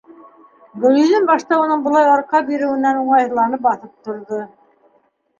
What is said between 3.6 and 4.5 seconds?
баҫып торҙо.